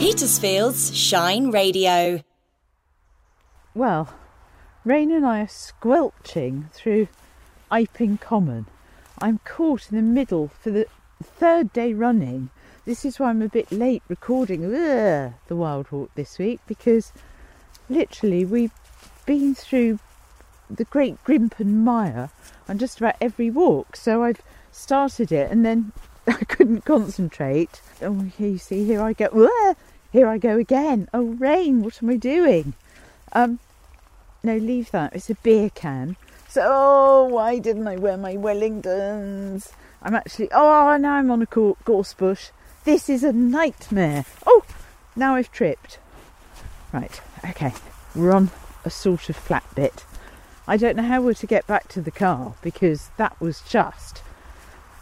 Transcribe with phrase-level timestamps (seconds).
[0.00, 2.22] Petersfield's Shine Radio.
[3.74, 4.08] Well,
[4.82, 7.08] Rain and I are squelching through
[7.70, 8.64] Iping Common.
[9.18, 10.86] I'm caught in the middle for the
[11.22, 12.48] third day running.
[12.86, 17.12] This is why I'm a bit late recording ugh, the Wild Walk this week because
[17.90, 18.72] literally we've
[19.26, 19.98] been through
[20.70, 22.30] the Great Grimpen Mire
[22.70, 23.96] on just about every walk.
[23.96, 24.40] So I've
[24.72, 25.92] started it and then
[26.26, 27.82] I couldn't concentrate.
[28.00, 29.26] Oh, here you see, here I go.
[29.26, 29.76] Ugh,
[30.12, 31.08] here I go again.
[31.14, 32.74] Oh, rain, what am I doing?
[33.32, 33.58] Um,
[34.42, 35.14] no, leave that.
[35.14, 36.16] It's a beer can.
[36.48, 39.72] So, oh, why didn't I wear my Wellingtons?
[40.02, 42.48] I'm actually, oh, now I'm on a gorse bush.
[42.84, 44.24] This is a nightmare.
[44.46, 44.64] Oh,
[45.14, 45.98] now I've tripped.
[46.92, 47.72] Right, okay,
[48.14, 48.50] we're on
[48.84, 50.04] a sort of flat bit.
[50.66, 54.22] I don't know how we're to get back to the car because that was just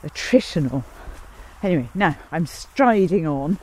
[0.02, 0.84] attritional.
[1.62, 3.58] Anyway, now I'm striding on.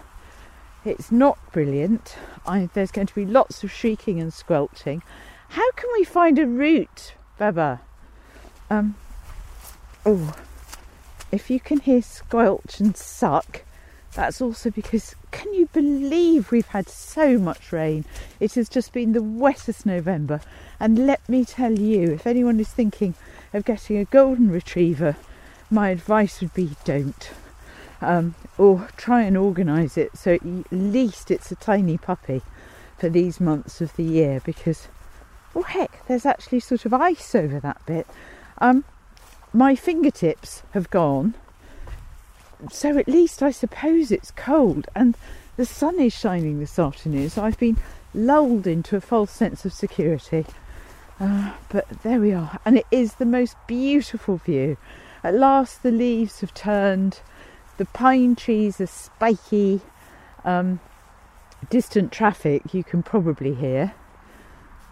[0.86, 2.16] It's not brilliant.
[2.46, 5.02] I, there's going to be lots of shrieking and squelching.
[5.50, 7.82] How can we find a route, Baba?
[8.70, 8.94] Um,
[10.06, 10.36] oh,
[11.32, 13.64] if you can hear squelch and suck,
[14.14, 18.06] that's also because can you believe we've had so much rain?
[18.40, 20.40] It has just been the wettest November.
[20.80, 23.16] And let me tell you, if anyone is thinking
[23.54, 25.16] of getting a golden retriever,
[25.72, 27.32] my advice would be don't.
[28.06, 32.42] Um, or try and organise it so at least it's a tiny puppy
[32.98, 34.88] for these months of the year because,
[35.56, 38.08] oh heck, there's actually sort of ice over that bit.
[38.60, 38.84] Um,
[39.54, 41.34] my fingertips have gone,
[42.72, 45.18] so at least I suppose it's cold and
[45.58, 47.78] the sun is shining this afternoon, so I've been
[48.14, 50.46] lulled into a false sense of security.
[51.20, 54.78] Uh, but there we are, and it is the most beautiful view.
[55.24, 57.20] At last, the leaves have turned
[57.78, 59.82] the pine trees are spiky.
[60.44, 60.80] Um,
[61.70, 63.94] distant traffic you can probably hear,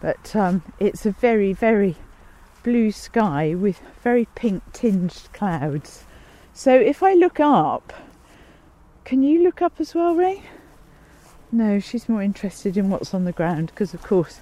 [0.00, 1.96] but um, it's a very, very
[2.62, 6.04] blue sky with very pink tinged clouds.
[6.52, 7.92] So if I look up,
[9.04, 10.42] can you look up as well, Ray?
[11.52, 14.40] No, she's more interested in what's on the ground because, of course,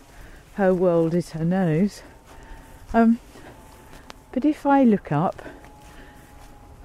[0.54, 2.02] her world is her nose.
[2.94, 3.18] Um,
[4.30, 5.42] but if I look up,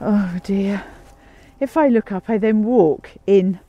[0.01, 0.84] oh dear,
[1.59, 3.59] if I look up, I then walk in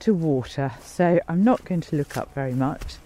[0.00, 0.72] to water.
[0.82, 2.96] So I'm not going to look up very much.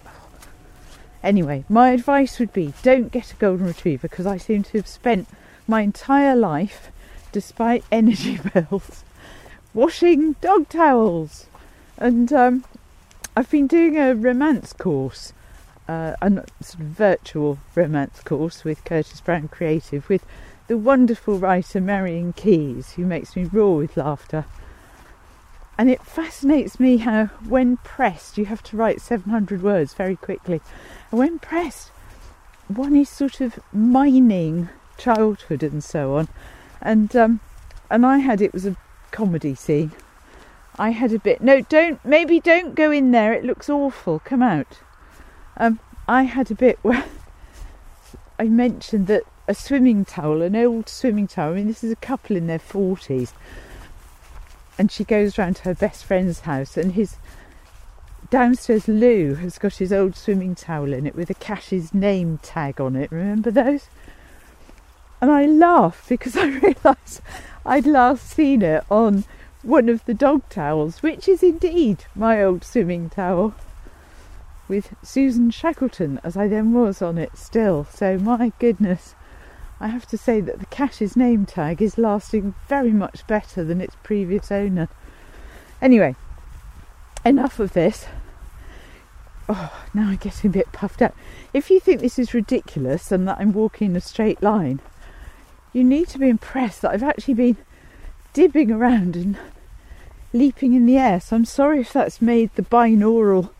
[1.23, 4.87] Anyway, my advice would be don't get a golden retriever because I seem to have
[4.87, 5.27] spent
[5.67, 6.91] my entire life,
[7.31, 9.03] despite energy bills,
[9.73, 11.47] washing dog towels.
[11.97, 12.65] And um,
[13.35, 15.33] I've been doing a romance course,
[15.87, 16.29] uh, a
[16.61, 20.25] sort of virtual romance course with Curtis Brown Creative with
[20.67, 24.45] the wonderful writer Marian Keyes, who makes me roar with laughter.
[25.77, 30.61] And it fascinates me how, when pressed, you have to write 700 words very quickly.
[31.11, 31.89] And when pressed,
[32.67, 36.27] one is sort of mining childhood and so on.
[36.81, 37.39] And um,
[37.89, 38.75] and I had it was a
[39.11, 39.91] comedy scene.
[40.77, 41.41] I had a bit.
[41.41, 42.03] No, don't.
[42.03, 43.33] Maybe don't go in there.
[43.33, 44.19] It looks awful.
[44.19, 44.79] Come out.
[45.57, 47.03] Um, I had a bit where
[48.37, 51.53] I mentioned that a swimming towel, an old swimming towel.
[51.53, 53.31] I mean, this is a couple in their 40s.
[54.77, 57.15] And she goes round to her best friend's house, and his
[58.29, 62.81] downstairs loo has got his old swimming towel in it with a Cash's name tag
[62.81, 63.11] on it.
[63.11, 63.87] Remember those?
[65.21, 67.21] And I laughed because I realised
[67.65, 69.23] I'd last seen it on
[69.61, 73.55] one of the dog towels, which is indeed my old swimming towel
[74.67, 77.85] with Susan Shackleton, as I then was on it still.
[77.91, 79.15] So, my goodness,
[79.79, 83.81] I have to say that the Cash's name tag is lasting very much better than
[83.81, 84.89] its previous owner.
[85.81, 86.15] Anyway,
[87.25, 88.05] enough of this.
[89.47, 91.13] Oh, now I'm getting a bit puffed out.
[91.53, 94.79] If you think this is ridiculous and that I'm walking in a straight line,
[95.73, 97.57] you need to be impressed that I've actually been
[98.33, 99.37] dibbing around and
[100.33, 101.19] leaping in the air.
[101.19, 103.51] So I'm sorry if that's made the binaural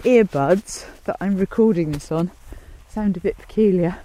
[0.00, 2.30] earbuds that I'm recording this on
[2.88, 3.98] sound a bit peculiar.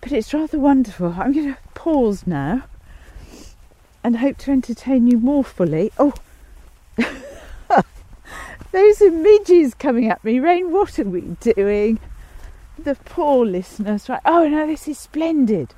[0.00, 1.14] But it's rather wonderful.
[1.16, 2.64] I'm going to pause now
[4.02, 5.92] and hope to entertain you more fully.
[5.98, 6.14] Oh,
[8.72, 10.40] those are midges coming at me.
[10.40, 12.00] Rain, what are we doing?
[12.78, 14.22] The poor listeners, right?
[14.24, 15.74] Oh, no, this is splendid,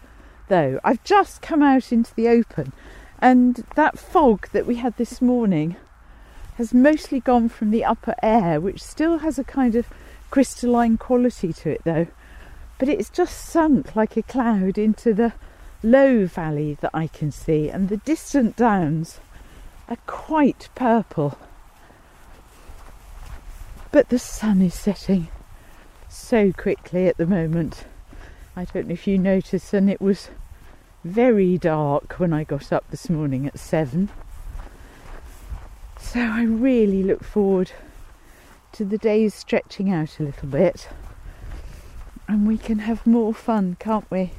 [0.48, 0.80] though.
[0.82, 2.72] I've just come out into the open,
[3.18, 5.76] and that fog that we had this morning
[6.56, 9.88] has mostly gone from the upper air, which still has a kind of
[10.30, 12.06] crystalline quality to it, though
[12.78, 15.32] but it's just sunk like a cloud into the
[15.82, 19.20] low valley that I can see, and the distant downs
[19.88, 21.38] are quite purple.
[23.92, 25.28] But the sun is setting
[26.08, 27.84] so quickly at the moment.
[28.56, 30.30] I don't know if you noticed, and it was
[31.04, 34.10] very dark when I got up this morning at seven.
[36.04, 37.72] So I really look forward
[38.72, 40.88] to the days stretching out a little bit
[42.28, 44.30] and we can have more fun, can't we?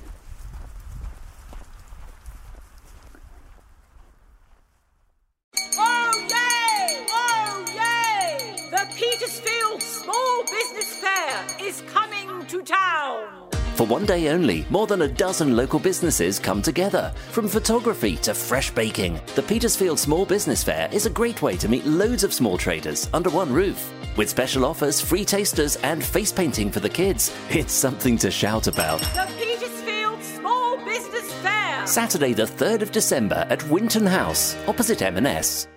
[13.75, 17.11] For one day only, more than a dozen local businesses come together.
[17.31, 21.67] From photography to fresh baking, the Petersfield Small Business Fair is a great way to
[21.67, 23.91] meet loads of small traders under one roof.
[24.15, 28.67] With special offers, free tasters, and face painting for the kids, it's something to shout
[28.67, 29.01] about.
[29.01, 31.85] The Petersfield Small Business Fair!
[31.85, 35.67] Saturday, the 3rd of December at Winton House, opposite M&S.